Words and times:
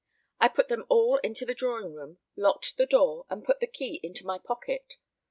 I 0.39 0.47
put 0.47 0.67
them 0.67 0.87
all 0.89 1.17
into 1.17 1.45
the 1.45 1.53
drawing 1.53 1.93
room, 1.93 2.17
locked 2.35 2.75
the 2.77 2.87
door, 2.87 3.27
and 3.29 3.45
put 3.45 3.59
the 3.59 3.67
key 3.67 3.99
into 4.01 4.25
my 4.25 4.39
pocket. 4.39 4.97